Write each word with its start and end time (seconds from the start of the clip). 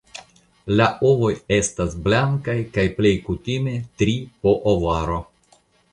La 0.79 0.85
ovoj 1.09 1.29
estas 1.57 1.93
blankaj 2.07 2.57
kaj 2.79 2.85
plej 2.97 3.11
kutime 3.29 3.77
tri 4.03 4.17
po 4.41 4.59
ovaro. 4.73 5.21